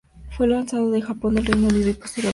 [0.35, 2.29] Fue lanzado en Japón, el Reino Unido y posteriormente en Estados Unidos.